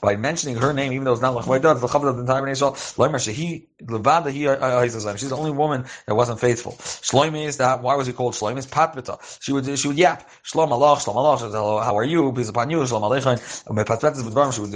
by 0.00 0.16
mentioning 0.16 0.56
her 0.56 0.72
name, 0.72 0.92
even 0.92 1.04
though 1.04 1.12
it's 1.12 1.22
not 1.22 1.46
my 1.46 1.58
daughter, 1.58 1.80
the 1.80 1.86
Chavad 1.86 2.08
of 2.08 2.16
the 2.16 2.24
time 2.24 2.44
entire 2.44 2.48
Israel, 2.48 2.72
Loimer 2.72 3.16
Shehi, 3.16 3.66
Levada, 3.84 4.30
he, 4.30 4.46
uh, 4.46 4.54
uh, 4.54 4.86
she's 4.86 5.28
the 5.28 5.36
only 5.36 5.50
woman 5.50 5.84
that 6.06 6.14
wasn't 6.14 6.40
faithful. 6.40 6.72
Shlomi 6.72 7.44
is 7.44 7.56
that, 7.58 7.82
why 7.82 7.94
was 7.94 8.06
he 8.06 8.12
called 8.12 8.34
Shlomi? 8.34 8.58
It's 8.58 8.66
Patbita. 8.66 9.18
She 9.42 9.52
would, 9.52 9.78
she 9.78 9.88
would 9.88 9.98
yap, 9.98 10.28
Shlom 10.44 10.70
Allah, 10.70 10.96
Shlom 10.96 11.16
Allah, 11.16 11.84
how 11.84 11.96
are 11.96 12.04
you? 12.04 12.32
Peace 12.32 12.48
upon 12.48 12.70
you, 12.70 12.78
Shlom. 12.78 13.04
Patbita 13.04 14.16
is 14.16 14.24
with 14.24 14.54
she 14.54 14.60
would 14.60 14.72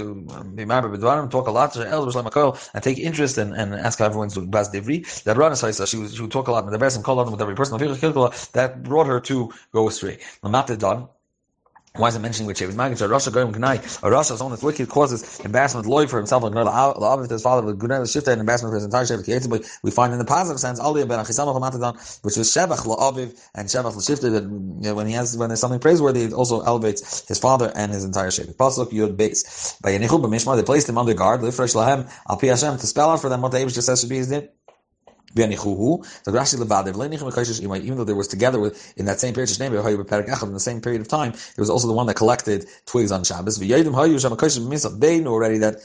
with 0.91 1.01
talk 1.31 1.47
a 1.47 1.51
lot 1.51 1.73
to 1.73 2.59
and 2.73 2.83
take 2.83 2.97
interest 2.97 3.37
and, 3.37 3.53
and 3.53 3.73
ask 3.75 3.99
how 3.99 4.05
everyone's 4.05 4.33
doing. 4.33 4.49
Bas 4.49 4.69
Divri, 4.69 5.23
that 5.23 5.37
Rana 5.37 5.55
Saisa, 5.55 5.87
she, 5.87 5.97
was, 5.97 6.15
she 6.15 6.21
would 6.21 6.31
talk 6.31 6.47
a 6.47 6.51
lot, 6.51 6.69
best 6.79 6.95
and 6.95 7.05
call 7.05 7.19
on 7.19 7.31
with 7.31 7.41
every 7.41 7.55
person, 7.55 7.77
that 8.53 8.83
brought 8.83 9.07
her 9.07 9.19
to 9.21 9.53
go 9.71 9.87
astray. 9.87 10.19
Why 11.95 12.07
is 12.07 12.15
it 12.15 12.19
mentioning 12.19 12.45
with 12.45 12.57
Shevet 12.57 12.75
Magid? 12.75 13.01
A 13.01 13.09
Rasha 13.09 13.33
going 13.33 13.51
Gnai, 13.51 13.77
a 13.77 14.09
Rasha's 14.11 14.41
own 14.41 14.55
wicked 14.61 14.89
causes 14.89 15.39
embarrassment 15.39 15.87
loy 15.87 16.05
for 16.05 16.17
himself 16.17 16.43
and 16.43 16.53
Gnai 16.53 16.93
of 16.95 17.29
his 17.29 17.41
father 17.41 17.65
with 17.65 17.79
Gnai 17.79 18.01
Shifta 18.01 18.27
and 18.27 18.41
embarrassment 18.41 18.71
for 18.71 18.75
his 18.75 18.85
entire 18.85 19.05
Shevet 19.05 19.49
But 19.49 19.65
we 19.81 19.89
find 19.89 20.13
in 20.13 20.19
the 20.19 20.25
positive 20.25 20.59
sense 20.59 20.79
Ali 20.79 21.03
ben 21.05 21.17
Achisamach 21.17 21.59
Matadon, 21.59 22.23
which 22.23 22.37
was 22.37 22.47
Shevach 22.53 22.85
La'aviv 22.85 23.37
and 23.55 23.67
Shevach 23.67 23.95
L'Shifta 23.95 24.83
that 24.83 24.95
when 24.95 25.07
he 25.07 25.13
has 25.13 25.35
when 25.35 25.49
there's 25.49 25.59
something 25.59 25.79
praiseworthy, 25.79 26.21
it 26.21 26.33
also 26.33 26.61
elevates 26.61 27.27
his 27.27 27.39
father 27.39 27.71
and 27.75 27.91
his 27.91 28.03
entire 28.03 28.29
Shevet. 28.29 28.55
Pasuk 28.55 28.91
Yud 28.91 29.17
Beis. 29.17 29.81
By 29.81 29.91
Yenichub 29.91 30.21
B'Mishma, 30.21 30.57
they 30.57 30.63
placed 30.63 30.87
him 30.87 30.97
under 30.99 31.15
guard, 31.15 31.41
Lifresh 31.41 31.73
Lahem, 31.73 32.07
Al 32.29 32.37
Pi 32.37 32.47
Hashem, 32.47 32.77
to 32.77 32.85
spell 32.85 33.09
out 33.09 33.19
for 33.19 33.29
them 33.29 33.41
what 33.41 33.51
the 33.51 33.57
Abish 33.57 33.73
just 33.73 33.87
says 33.87 34.01
should 34.01 34.09
be 34.09 34.17
his 34.17 34.29
name. 34.29 34.47
Even 35.35 35.49
though 37.97 38.03
there 38.03 38.15
was 38.15 38.27
together 38.27 38.59
with 38.59 38.93
in 38.97 39.05
that 39.05 39.19
same 39.19 39.33
period 39.33 39.49
in 39.61 40.53
the 40.53 40.59
same 40.59 40.81
period 40.81 41.01
of 41.01 41.07
time, 41.07 41.31
there 41.31 41.61
was 41.61 41.69
also 41.69 41.87
the 41.87 41.93
one 41.93 42.07
that 42.07 42.15
collected 42.15 42.65
twigs 42.85 43.11
on 43.11 43.23
Shabbos. 43.23 43.57
They 43.59 43.83
knew 43.83 45.27
already 45.27 45.57
that 45.59 45.75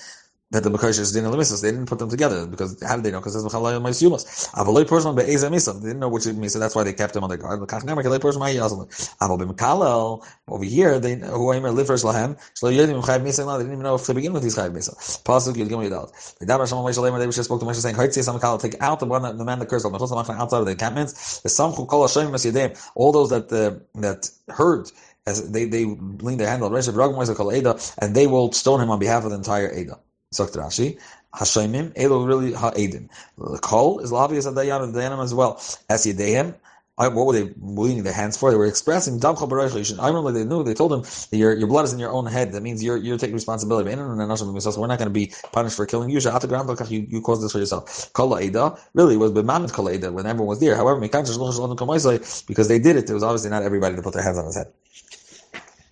that 0.55 0.63
the 0.63 0.71
Makoshes 0.71 1.13
didn't 1.13 1.31
elimisas. 1.31 1.63
They 1.63 1.71
didn't 1.73 1.87
put 1.87 1.99
them 1.99 2.09
together 2.09 2.47
because 2.47 2.81
how 2.83 2.97
did 2.97 3.05
they 3.05 3.11
know? 3.11 3.19
Because 3.19 3.35
there's 3.35 3.45
Mechalay 3.45 3.77
and 3.77 3.85
Maisumas. 3.85 4.49
Avalay 4.53 4.87
person 4.87 5.15
by 5.15 5.25
Eza 5.25 5.51
Misa. 5.51 5.75
They 5.75 5.89
didn't 5.89 5.99
know 6.01 6.09
which 6.09 6.25
Misa. 6.25 6.61
That's 6.61 6.75
why 6.75 6.85
they 6.85 6.93
kept 6.93 7.15
them 7.15 7.25
on 7.25 7.29
their 7.31 7.39
guard. 7.39 7.61
The. 7.61 7.67
Aval 7.67 9.39
be 9.39 9.45
Mekalel. 9.45 10.25
Over 10.49 10.65
here, 10.65 11.01
they 11.01 11.17
who 11.17 11.53
Aimer 11.53 11.85
first 11.85 12.05
Lahem. 12.05 12.39
Shlo 12.55 12.73
Yedim 12.73 13.03
Chayv 13.03 13.23
Misa. 13.23 13.45
They 13.59 13.65
didn't 13.65 13.73
even 13.73 13.83
know 13.83 13.97
if 13.97 14.05
to 14.05 14.15
begin 14.15 14.33
with 14.33 14.43
these 14.43 14.57
Chayv 14.57 14.73
Misa. 14.73 14.95
Pasuk 15.25 15.55
Yud 15.55 15.69
Gimel 15.69 15.91
Yadal. 15.91 16.39
The 16.39 16.47
Dabar 16.47 16.69
Shalom 16.69 16.87
Moshe 16.87 17.19
They 17.19 17.27
just 17.27 17.45
spoke 17.45 17.61
to 17.61 17.67
Moshe 17.67 17.77
saying, 17.77 17.97
"Haytzi 17.97 18.23
Sam 18.23 18.39
Kalel, 18.39 18.61
take 18.61 18.81
out 18.81 19.01
the 19.01 19.07
one 19.07 19.23
that 19.23 19.39
the 19.39 19.45
man 19.45 19.59
that 19.59 19.69
cursed 19.69 19.87
outside 19.87 20.59
of 20.59 20.65
the 20.67 20.71
encampments. 20.73 21.41
The 21.41 21.49
Samchu 21.49 21.89
Kol 21.89 22.03
Hashem 22.07 22.31
Masyadim. 22.31 22.81
All 22.95 23.13
those 23.13 23.31
that 23.31 23.53
uh, 23.53 23.79
that 24.01 24.31
heard 24.49 24.91
as 25.27 25.51
they 25.51 25.65
they 25.65 25.85
lean 25.85 26.39
their 26.39 26.49
hand 26.49 26.63
on 26.63 26.71
Reshav 26.71 26.95
Ragam 26.95 27.17
Moisakal 27.17 27.57
Eda, 27.57 27.79
and 27.99 28.15
they 28.15 28.27
will 28.27 28.53
stone 28.53 28.81
him 28.81 28.91
on 28.91 28.99
behalf 28.99 29.25
of 29.25 29.31
the 29.31 29.37
entire 29.37 29.73
Eda. 29.75 29.99
Sagt 30.35 30.55
Rashi, 30.55 30.99
Hashoimim, 31.35 31.93
Elo 31.97 32.25
really 32.25 32.53
Ha'edim. 32.53 33.09
The 33.39 33.59
Kol 33.59 34.01
is 34.01 34.13
obvious 34.13 34.47
at 34.47 34.55
Dayan 34.55 34.83
and 34.83 34.95
Dayanim 34.95 35.23
as 35.23 35.35
well. 35.35 35.61
As 35.89 36.07
Yedeim, 36.07 36.55
what 36.97 37.27
were 37.27 37.33
they 37.33 37.53
leaning 37.61 38.05
their 38.05 38.13
hands 38.13 38.37
for? 38.37 38.53
They 38.53 38.57
were 38.57 38.67
expressing 38.67 39.19
Damcha 39.19 39.49
Barach 39.49 40.01
I 40.01 40.07
remember 40.07 40.31
they 40.31 40.45
knew, 40.45 40.63
they 40.63 40.75
told 40.75 40.93
him 40.93 41.03
your, 41.33 41.57
your 41.57 41.67
blood 41.67 41.85
is 41.85 41.93
in 41.93 41.99
your 41.99 42.13
own 42.13 42.27
head. 42.27 42.53
That 42.53 42.63
means 42.63 42.85
you're, 42.85 42.97
you're 42.97 43.19
taking 43.19 43.35
responsibility. 43.35 43.91
We're 43.91 43.97
not 43.97 44.39
going 44.39 44.99
to 44.99 45.11
be 45.11 45.33
punished 45.51 45.77
for 45.77 45.87
killing 45.87 46.11
you. 46.11 46.21
You, 46.21 47.07
you 47.11 47.21
caused 47.21 47.43
this 47.43 47.51
for 47.51 47.59
yourself. 47.59 48.13
Kol 48.13 48.39
Eda 48.39 48.79
really 48.95 49.17
was 49.17 49.33
B'mamet 49.33 49.73
Kol 49.73 49.91
Eda 49.91 50.13
when 50.13 50.27
everyone 50.27 50.47
was 50.47 50.61
there. 50.61 50.77
However, 50.77 51.01
because 51.01 52.69
they 52.69 52.79
did 52.79 52.97
it, 52.97 53.07
there 53.09 53.15
was 53.15 53.25
obviously 53.25 53.51
not 53.51 53.65
everybody 53.65 53.97
to 53.97 54.03
put 54.03 54.15
their 54.15 54.23
hands 54.23 54.39
on 54.39 54.45
his 54.45 54.57
head. 54.57 54.73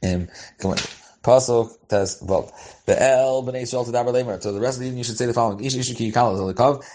Um, 0.05 0.29
come 0.59 0.73
on. 0.73 0.79
Pasuk 1.23 1.77
test 1.89 2.27
vav. 2.27 2.51
The 2.87 3.01
El 3.03 3.45
b'nei 3.45 3.63
Yisrael 3.63 3.87
to 3.87 3.93
dabar 3.93 4.13
lemer. 4.13 4.43
So 4.43 4.53
the 4.53 4.61
rest 4.61 4.77
of 4.79 4.81
the 4.81 4.87
evening 4.87 4.99
you 4.99 5.05
should 5.05 5.19
say 5.19 5.27
the 5.27 5.35
following: 5.35 5.65
Ish 5.65 5.95
ki 5.95 6.13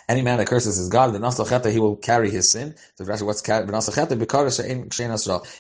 Any 0.09 0.21
man 0.21 0.37
that 0.39 0.47
curses 0.47 0.77
his 0.77 0.89
God, 0.89 1.13
the 1.13 1.19
nasal 1.19 1.45
he 1.71 1.79
will 1.79 1.95
carry 1.97 2.29
his 2.29 2.51
sin. 2.51 2.75
So 2.95 3.03
the 3.03 3.09
rest 3.09 3.23
what's 3.23 3.41
b'nasal 3.41 3.95
cheta 3.95 4.15
b'kadosh 4.15 4.63
she'en 4.63 4.89
she'en 4.89 5.11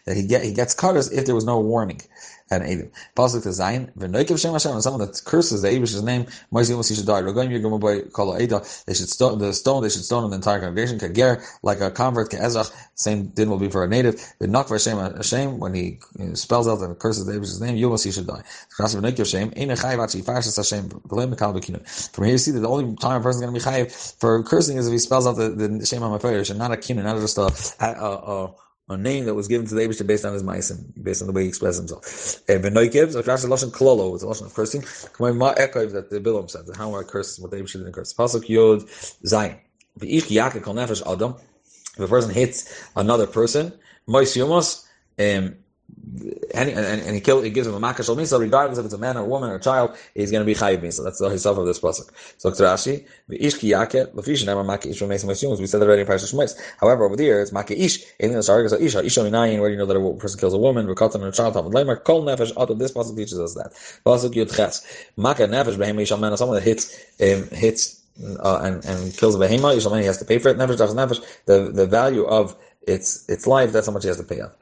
That 0.05 0.17
he 0.17 0.27
get 0.27 0.43
he 0.43 0.53
gets 0.53 0.75
kadosh 0.75 1.11
if 1.11 1.25
there 1.25 1.35
was 1.35 1.45
no 1.45 1.59
warning 1.59 2.01
and 2.49 2.63
Edom. 2.63 2.91
Pasuk 3.15 3.43
to 3.43 3.49
Zayin, 3.49 3.91
v'noikev 3.97 4.39
Shem 4.39 4.53
Hashem, 4.53 4.71
and 4.71 4.83
someone 4.83 5.05
that 5.05 5.21
curses 5.25 5.61
the 5.61 5.69
Abish's 5.69 6.03
name, 6.03 6.25
Moisei 6.53 6.75
Musi 6.75 6.95
should 6.95 7.05
die. 7.05 7.21
Ragam 7.21 7.49
Yigam 7.49 7.79
Boy 7.79 8.01
Kol 8.03 8.39
Eda, 8.39 8.63
they 8.85 8.93
should 8.93 9.09
stone 9.09 9.39
the 9.39 9.53
stone, 9.53 9.81
they 9.83 9.89
should 9.89 10.03
stone 10.03 10.29
the 10.29 10.35
entire 10.35 10.59
congregation. 10.59 10.99
Kager, 10.99 11.41
like 11.63 11.81
a 11.81 11.91
convert, 11.91 12.29
Ke'ezach, 12.31 12.71
same 12.95 13.27
din 13.27 13.49
will 13.49 13.59
be 13.59 13.69
for 13.69 13.83
a 13.83 13.87
native. 13.87 14.15
V'nok 14.39 14.69
Hashem 14.69 14.97
Hashem, 15.15 15.59
when 15.59 15.73
he 15.73 15.99
spells 16.33 16.67
out 16.67 16.79
and 16.81 16.97
curses 16.99 17.25
the 17.25 17.33
Abish's 17.33 17.61
name, 17.61 17.77
will 17.87 17.97
see 17.97 18.11
should 18.11 18.27
die. 18.27 18.43
From 18.75 18.87
here 22.25 22.31
you 22.31 22.37
see 22.37 22.51
that 22.51 22.59
the 22.59 22.67
only 22.67 22.95
time 22.97 23.21
a 23.21 23.23
person 23.23 23.41
is 23.43 23.45
going 23.45 23.53
to 23.53 23.59
be 23.59 23.65
Chayiv 23.65 24.19
for 24.19 24.43
cursing 24.43 24.77
is 24.77 24.87
if 24.87 24.91
he 24.91 24.99
spells 24.99 25.25
out 25.27 25.33
the, 25.33 25.49
the 25.49 25.85
Shem 25.85 26.01
HaMeforash, 26.01 26.49
and 26.49 26.59
not 26.59 26.71
a 26.71 26.77
kinu, 26.77 27.03
not 27.03 27.19
just 27.19 27.37
a, 27.37 27.51
a, 27.83 27.91
a 27.91 28.45
a 28.45 28.53
name 28.95 29.25
that 29.25 29.33
was 29.33 29.49
given 29.49 29.67
to 29.67 29.75
the 29.75 29.81
Abishah 29.81 30.07
based 30.07 30.23
on 30.23 30.31
his 30.31 30.43
ma'asim, 30.43 31.03
based 31.03 31.21
on 31.21 31.27
the 31.27 31.33
way 31.33 31.43
he 31.43 31.49
expressed 31.49 31.79
himself. 31.79 32.03
Benoikev, 32.47 33.11
so 33.11 33.21
Rashi 33.21 33.45
Lashon 33.45 33.71
Klolo, 33.71 34.13
it's 34.13 34.23
a 34.23 34.27
Lashon 34.27 34.45
of 34.45 34.53
cursing. 34.53 34.81
Kamay 34.81 35.35
Ma 35.35 35.53
Ekov 35.55 35.91
that 35.91 36.09
the 36.09 36.21
Bilam 36.21 36.49
said, 36.49 36.63
how 36.77 36.95
I 36.95 37.03
curse 37.03 37.37
what 37.37 37.51
the 37.51 37.57
Abishah 37.57 37.79
didn't 37.79 37.91
curse. 37.91 38.13
Pasuk 38.13 38.47
Yod 38.47 38.87
Zayin. 39.25 39.59
V'ish 39.99 40.23
Kiyake 40.23 40.63
Kol 40.63 40.75
Nefesh 40.75 41.01
Adam. 41.11 41.35
If 41.95 41.99
a 41.99 42.07
person 42.07 42.31
hits 42.31 42.89
another 42.95 43.27
person, 43.27 43.73
Mois 44.05 44.37
Yomos, 44.37 44.85
um, 45.19 45.57
and, 46.53 46.69
and, 46.69 47.01
and 47.01 47.15
he 47.15 47.41
he 47.43 47.49
gives 47.49 47.67
him 47.67 47.75
a 47.75 47.79
makash 47.79 48.13
misa, 48.15 48.39
regardless 48.39 48.77
if 48.77 48.85
it's 48.85 48.93
a 48.93 48.97
man 48.97 49.17
or 49.17 49.21
a 49.21 49.25
woman 49.25 49.49
or 49.49 49.55
a 49.55 49.59
child, 49.59 49.95
he's 50.15 50.31
going 50.31 50.41
to 50.41 50.45
be 50.45 50.55
chayiv 50.55 50.79
misa. 50.79 51.03
That's 51.03 51.19
the 51.19 51.29
hisaf 51.29 51.57
of 51.57 51.65
this 51.65 51.79
pasuk. 51.79 52.09
So 52.37 52.51
Rashi, 52.51 53.05
v'ish 53.29 53.59
ki 53.59 53.71
yaket, 53.71 54.13
l'fish 54.15 54.45
never 54.45 54.63
maka 54.63 54.89
ish 54.89 54.99
v'mesim 54.99 55.29
assumes. 55.29 55.59
We 55.59 55.67
said 55.67 55.81
that 55.81 55.87
already 55.87 56.01
in 56.01 56.07
Parashat. 56.07 56.59
However, 56.79 57.05
over 57.05 57.15
there 57.15 57.41
it's 57.41 57.51
maka 57.51 57.79
ish. 57.79 58.03
In 58.19 58.31
the 58.31 58.39
sargas 58.39 58.73
of 58.73 58.81
isha, 58.81 59.03
isha 59.03 59.21
minayin, 59.21 59.59
where 59.59 59.69
you 59.69 59.77
know 59.77 59.85
that 59.85 59.97
a 59.97 60.13
person 60.17 60.39
kills 60.39 60.53
a 60.53 60.57
woman, 60.57 60.87
rekatan 60.87 61.15
and 61.15 61.25
a 61.25 61.31
child, 61.31 61.53
talmud 61.53 61.73
leimer, 61.73 62.03
kol 62.03 62.23
nefesh. 62.23 62.51
Of 62.51 62.79
this 62.79 62.91
pasuk 62.91 63.15
teaches 63.15 63.39
us 63.39 63.53
that. 63.55 63.71
Pasuk 64.05 64.33
yud 64.33 64.55
ches, 64.55 64.85
nefesh 65.17 65.77
behem 65.77 65.95
ishal 66.01 66.19
man, 66.19 66.35
someone 66.37 66.55
that 66.55 66.63
hits 66.63 66.93
um, 67.21 67.47
hits 67.49 68.01
uh, 68.39 68.61
and 68.63 68.83
and 68.85 69.15
kills 69.15 69.35
a 69.35 69.39
behema, 69.39 69.75
ishal 69.75 69.91
man, 69.91 70.01
he 70.01 70.07
has 70.07 70.17
to 70.17 70.25
pay 70.25 70.39
for 70.39 70.49
it. 70.49 70.57
Nefesh 70.57 70.77
nefesh, 70.77 71.23
the 71.45 71.71
the 71.71 71.85
value 71.85 72.25
of 72.25 72.55
its 72.87 73.27
its 73.29 73.45
life, 73.45 73.71
that's 73.71 73.87
how 73.87 73.93
much 73.93 74.03
he 74.03 74.07
has 74.07 74.17
to 74.17 74.23
pay 74.23 74.41
off. 74.41 74.53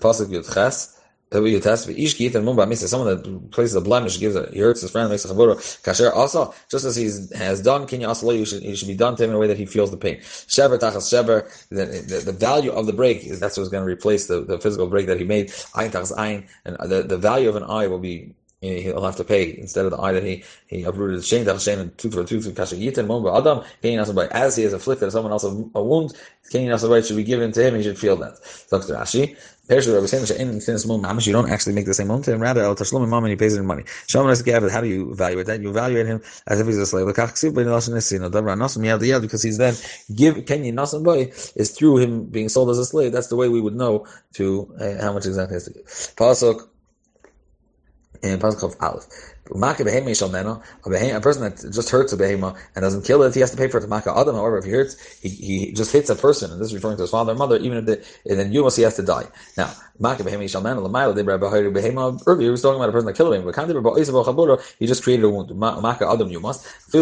Pasuk 0.00 0.28
yud 0.28 0.52
ches. 0.52 0.96
Someone 1.32 1.52
that 1.54 3.50
places 3.52 3.76
a 3.76 3.80
blemish, 3.80 4.18
gives 4.18 4.34
a, 4.34 4.50
he 4.52 4.58
hurts 4.58 4.80
his 4.80 4.90
friend, 4.90 5.08
makes 5.08 5.24
a 5.24 5.28
chavura. 5.28 5.54
Kasher 5.84 6.12
also, 6.12 6.52
just 6.68 6.84
as 6.84 6.96
he 6.96 7.04
has 7.36 7.62
done, 7.62 7.86
you 7.88 8.04
also 8.04 8.30
you 8.32 8.44
should, 8.44 8.76
should 8.76 8.88
be 8.88 8.96
done 8.96 9.14
to 9.14 9.22
him 9.22 9.30
in 9.30 9.36
a 9.36 9.38
way 9.38 9.46
that 9.46 9.56
he 9.56 9.64
feels 9.64 9.92
the 9.92 9.96
pain. 9.96 10.16
Sheber 10.16 10.80
tachas 10.80 11.06
sheber, 11.06 11.46
the, 11.68 11.84
the, 11.86 12.24
the, 12.24 12.32
value 12.32 12.72
of 12.72 12.86
the 12.86 12.92
break 12.92 13.24
is 13.24 13.38
that's 13.38 13.56
what's 13.56 13.68
going 13.68 13.84
to 13.84 13.88
replace 13.88 14.26
the, 14.26 14.40
the 14.40 14.58
physical 14.58 14.88
break 14.88 15.06
that 15.06 15.18
he 15.18 15.24
made. 15.24 15.50
Ayin 15.50 15.92
tachas 15.92 16.12
ayin, 16.16 16.48
and 16.64 16.76
the, 16.90 17.04
the 17.04 17.16
value 17.16 17.48
of 17.48 17.54
an 17.54 17.62
eye 17.62 17.86
will 17.86 18.00
be 18.00 18.34
he'll 18.60 19.04
have 19.04 19.16
to 19.16 19.24
pay 19.24 19.56
instead 19.58 19.84
of 19.84 19.90
the 19.90 19.98
eye 19.98 20.12
that 20.12 20.22
he 20.22 20.44
he 20.66 20.82
uprooted 20.82 21.24
shame, 21.24 21.46
shame 21.58 21.78
and 21.78 21.96
tooth 21.98 22.14
for 22.14 22.24
tooth, 22.24 22.54
kasha 22.54 22.76
yitin 22.76 23.06
mom 23.06 23.26
adam, 23.26 23.64
as 24.32 24.56
he 24.56 24.64
is 24.64 24.72
afflicted 24.72 25.10
someone 25.12 25.32
else 25.32 25.44
a 25.44 25.82
wound, 25.82 26.12
Kenyan 26.52 26.72
also 26.72 27.00
should 27.00 27.16
be 27.16 27.24
given 27.24 27.52
to 27.52 27.66
him, 27.66 27.76
he 27.76 27.82
should 27.82 27.98
feel 27.98 28.16
that. 28.16 28.34
Dr. 28.70 28.94
Rashi, 28.94 29.36
you 29.70 31.32
don't 31.32 31.48
actually 31.48 31.74
make 31.74 31.86
the 31.86 31.94
same 31.94 32.08
loan 32.08 32.22
to 32.22 32.32
him. 32.32 32.40
rather 32.40 32.62
El 32.62 32.74
Tashlum 32.74 33.08
Mom 33.08 33.22
and 33.22 33.30
he 33.30 33.36
pays 33.36 33.54
it 33.54 33.60
in 33.60 33.66
money. 33.66 33.84
Has 34.12 34.72
how 34.72 34.80
do 34.80 34.88
you 34.88 35.12
evaluate 35.12 35.46
that? 35.46 35.60
You 35.60 35.70
evaluate 35.70 36.06
him 36.06 36.20
as 36.48 36.58
if 36.58 36.66
he's 36.66 36.76
a 36.76 36.86
slave. 36.86 37.06
Because 37.06 37.40
he's 39.42 39.58
then 39.58 39.74
give 40.16 40.34
Kenyan 40.38 40.74
Nasan 40.74 41.04
boy 41.04 41.30
is 41.54 41.70
through 41.70 41.98
him 41.98 42.24
being 42.24 42.48
sold 42.48 42.70
as 42.70 42.78
a 42.78 42.84
slave. 42.84 43.12
That's 43.12 43.28
the 43.28 43.36
way 43.36 43.48
we 43.48 43.60
would 43.60 43.76
know 43.76 44.08
to 44.34 44.74
uh, 44.80 45.00
how 45.00 45.12
much 45.12 45.26
exactly 45.26 45.54
has 45.54 45.66
to 45.66 45.72
give. 45.72 45.84
Pasuk 45.84 46.68
in 48.22 48.38
Pasuk 48.38 48.62
of 48.64 48.78
Aleph. 49.52 49.80
A 49.80 51.20
person 51.20 51.42
that 51.42 51.72
just 51.72 51.90
hurts 51.90 52.12
a 52.12 52.16
behema 52.16 52.56
and 52.74 52.82
doesn't 52.82 53.04
kill 53.04 53.22
it, 53.22 53.34
he 53.34 53.40
has 53.40 53.50
to 53.50 53.56
pay 53.56 53.68
for 53.68 53.78
it 53.78 53.88
maka 53.88 54.12
adam. 54.16 54.34
However, 54.34 54.58
if 54.58 54.64
he 54.64 54.70
hurts, 54.70 54.96
he, 55.20 55.28
he 55.28 55.72
just 55.72 55.92
hits 55.92 56.10
a 56.10 56.16
person, 56.16 56.50
and 56.52 56.60
this 56.60 56.68
is 56.68 56.74
referring 56.74 56.96
to 56.96 57.02
his 57.02 57.10
father 57.10 57.32
and 57.32 57.38
mother, 57.38 57.56
even 57.56 57.78
if 57.78 57.86
the, 57.86 58.04
and 58.26 58.38
then 58.38 58.52
you 58.52 58.62
must 58.62 58.76
he 58.76 58.82
has 58.82 58.96
to 58.96 59.02
die. 59.02 59.26
Now, 59.56 59.72
maka 59.98 60.22
behema 60.22 60.44
shalman 60.44 60.78
lamayla 60.78 61.14
de 61.14 61.24
behema. 61.24 62.22
Earlier, 62.26 62.44
he 62.46 62.50
was 62.50 62.62
talking 62.62 62.76
about 62.76 62.88
a 62.88 62.92
person 62.92 63.06
that 63.06 63.16
killed 63.16 63.34
him, 63.34 63.44
but 63.44 63.54
kind 63.54 63.70
of 63.70 64.74
he 64.78 64.86
just 64.86 65.02
created 65.02 65.24
a 65.24 65.28
wound. 65.28 65.50
Maka 65.54 66.08
adam 66.08 66.30
you 66.30 66.40
must. 66.40 66.66
So 66.90 67.00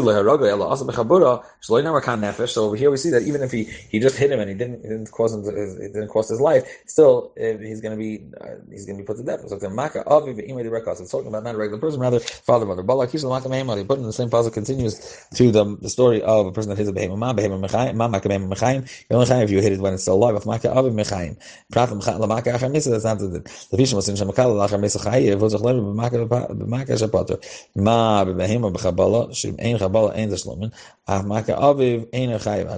over 2.65 2.77
here 2.77 2.91
we 2.91 2.97
see 2.97 3.11
that 3.11 3.23
even 3.23 3.43
if 3.43 3.53
he, 3.53 3.65
he 3.65 3.99
just 3.99 4.17
hit 4.17 4.31
him 4.31 4.41
and 4.41 4.49
he 4.49 4.57
didn't 4.57 4.85
it 4.85 4.89
didn't 4.89 5.11
cause 5.11 5.35
him 5.35 5.43
to, 5.45 5.51
it 5.51 5.93
didn't 5.93 6.09
cost 6.09 6.29
his 6.31 6.41
life, 6.41 6.83
still 6.87 7.33
he's 7.37 7.81
going 7.81 7.97
to 7.97 7.97
be 7.97 8.31
uh, 8.41 8.57
he's 8.71 8.87
going 8.87 8.97
to 8.97 9.03
be 9.03 9.07
put 9.07 9.17
to 9.17 9.23
death. 9.23 9.49
So 9.49 9.59
maka 9.71 10.05
It's 10.09 11.11
talking 11.11 11.29
about 11.29 11.45
not 11.45 11.55
a 11.55 11.59
regular 11.59 11.81
person, 11.81 12.01
rather 12.01 12.21
father, 12.29 12.67
mother. 12.67 12.83
Balak 12.83 13.11
Yishal 13.11 13.31
Makam 13.31 13.75
They 13.75 13.85
put 13.85 13.99
in 13.99 14.05
the 14.05 14.13
same 14.13 14.31
puzzle 14.31 14.51
continues 14.51 15.27
to 15.35 15.51
the, 15.51 15.77
the 15.81 15.91
story 15.91 16.23
of 16.23 16.47
a 16.47 16.53
person 16.53 16.71
that 16.71 16.79
hits 16.79 16.89
a 16.89 16.93
behemoth. 16.93 17.19
Ma 17.19 17.33
behemoth 17.33 17.71
mechayim, 17.71 17.95
ma 17.95 18.09
makam 18.09 18.49
mechayim. 18.53 19.07
You're 19.09 19.21
only 19.21 19.45
if 19.45 19.51
you 19.51 19.61
hit 19.61 19.73
it 19.73 19.81
when 19.81 19.95
it's 19.95 20.03
still 20.03 20.15
alive. 20.15 20.35
If 20.37 20.47
maka 20.47 20.73
avi 20.73 20.91
mechayim. 20.91 21.37
Prat 21.71 21.91
lamaka 21.91 22.55
achar 22.55 22.71
misa. 22.71 22.91
That's 22.91 23.05
not 23.05 23.19
the 23.19 23.41
the 23.71 23.77
fish 23.77 23.93
was 23.93 24.09
in 24.09 24.17
shemakal 24.17 24.55
lachar 24.57 24.79
misa 24.81 25.05
chayiv. 25.05 25.39
Vos 25.39 25.55
achlem 25.55 25.95
b'maka 25.95 26.99
shapater. 26.99 27.39
Ma 27.77 28.25
behemoth 28.25 28.75
b'chabala 28.75 29.31
shim 29.31 29.57
ein 29.59 29.79
chabala 29.79 30.15
ein 30.17 30.31
zeshlomin. 30.31 30.73
Af 31.07 31.21
ah, 31.21 31.23
maka 31.23 31.57
avi 31.57 32.07
ein 32.13 32.31
chayiv. 32.39 32.69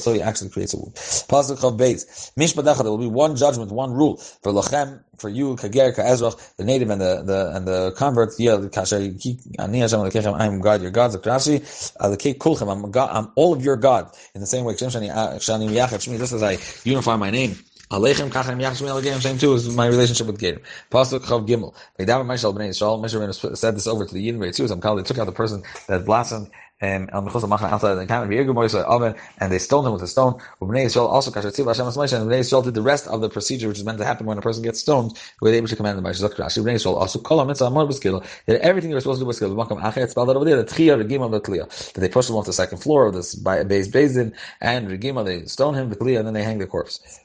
So 0.00 0.12
he 0.12 0.22
actually 0.22 0.50
creates 0.50 0.74
a 0.74 0.76
wound. 0.76 0.94
Pasuk 0.94 1.62
of 1.64 1.76
base. 1.76 2.32
Mishpadachah. 2.38 2.82
There 2.82 2.90
will 2.90 2.98
be 2.98 3.06
one 3.06 3.36
judgment, 3.36 3.72
one 3.72 3.92
rule 3.92 4.16
for 4.16 4.52
lachem 4.52 5.00
for 5.18 5.28
you 5.28 5.56
kager 5.56 5.94
ka'ezrach, 5.94 6.56
the 6.56 6.64
native 6.64 6.90
and 6.90 7.00
the 7.00 7.22
the 7.22 7.56
and 7.56 7.66
the 7.66 7.75
convert. 7.96 8.34
Yeah, 8.38 8.56
kasher 8.56 8.98
ani 9.58 9.82
I'm 9.82 10.60
God, 10.60 10.82
your 10.82 10.90
God. 10.90 11.12
Kulchem. 11.12 12.72
I'm 12.72 12.90
God. 12.90 13.10
I'm 13.12 13.32
all 13.36 13.52
of 13.52 13.64
your 13.64 13.76
God. 13.76 14.10
In 14.34 14.40
the 14.40 14.46
same 14.46 14.64
way, 14.64 14.74
uh, 14.74 14.76
shmi. 15.38 16.18
Just 16.18 16.32
as 16.32 16.42
I 16.42 16.58
unify 16.84 17.16
my 17.16 17.30
name. 17.30 17.56
Alechem 17.90 18.30
kachem 18.30 18.60
yachshmi 18.60 18.88
alegem. 18.88 19.22
Same 19.22 19.38
too 19.38 19.54
is 19.54 19.68
my 19.74 19.86
relationship 19.86 20.26
with 20.26 20.40
Gedim. 20.40 20.60
Pasuk 20.90 21.20
chav 21.20 21.46
gimel. 21.46 21.72
Medav 22.00 22.26
Mishal 22.26 22.52
bnei 22.52 22.70
Yisrael. 22.70 23.00
Mishal 23.00 23.56
said 23.56 23.76
this 23.76 23.86
over 23.86 24.04
to 24.04 24.12
the 24.12 24.28
Yidin 24.28 24.56
too. 24.56 24.66
Some 24.66 24.80
they 24.80 25.02
took 25.04 25.18
out 25.18 25.26
the 25.26 25.32
person 25.32 25.62
that 25.86 26.04
blasphemed 26.04 26.50
um, 26.82 27.08
outside 27.12 27.94
the 27.94 28.06
camp, 28.06 28.30
and 29.38 29.52
they 29.52 29.58
stoned 29.58 29.86
him 29.86 29.92
with 29.92 30.02
a 30.02 30.08
stone. 30.08 30.34
Bnei 30.60 30.86
Yisrael 30.86 31.08
also 31.08 31.30
and 31.32 31.44
Bnei 31.44 32.40
Yisrael 32.40 32.64
did 32.64 32.74
the 32.74 32.82
rest 32.82 33.06
of 33.06 33.20
the 33.20 33.30
procedure 33.30 33.68
which 33.68 33.78
is 33.78 33.84
meant 33.84 33.98
to 33.98 34.04
happen 34.04 34.26
when 34.26 34.36
a 34.36 34.42
person 34.42 34.64
gets 34.64 34.80
stoned, 34.80 35.16
were 35.40 35.52
they 35.52 35.56
able 35.56 35.68
to 35.68 35.76
command 35.76 35.96
the 35.96 36.02
Shazak 36.02 36.34
Rashi. 36.34 36.64
Bnei 36.64 36.74
Yisrael 36.74 36.96
also 36.96 37.20
kol 37.20 37.44
mitzvah 37.44 37.66
amor 37.66 37.86
b'skill. 37.86 38.26
Did 38.46 38.60
everything 38.62 38.90
they 38.90 38.94
were 38.94 39.00
supposed 39.00 39.20
to 39.20 39.22
do 39.22 39.26
with 39.28 39.36
skill. 39.36 39.54
Makam 39.54 39.80
achet 39.80 40.02
it's 40.02 40.10
spelled 40.10 40.28
out 40.28 40.36
over 40.36 40.44
there. 40.44 40.56
The. 40.56 40.66
That 40.66 42.00
they 42.00 42.08
push 42.08 42.28
him 42.28 42.36
off 42.36 42.46
the 42.46 42.52
second 42.52 42.78
floor 42.78 43.06
of 43.06 43.14
this 43.14 43.36
base 43.36 43.88
basin 43.88 44.34
and 44.60 44.88
regima 44.88 45.24
they 45.24 45.46
stone 45.46 45.74
him 45.74 45.90
v'kliya 45.90 46.18
and 46.18 46.26
then 46.26 46.34
they 46.34 46.42
hang 46.42 46.58
the 46.58 46.66
corpse. 46.66 47.20